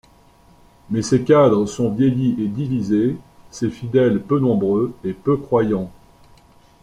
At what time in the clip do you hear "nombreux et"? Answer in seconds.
4.39-5.13